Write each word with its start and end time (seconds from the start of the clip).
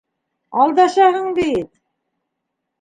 Алдашаһың 0.63 1.29
бит! 1.37 1.71